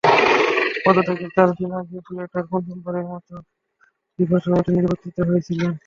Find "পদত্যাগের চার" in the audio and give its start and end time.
0.85-1.49